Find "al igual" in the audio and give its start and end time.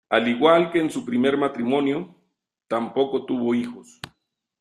0.09-0.71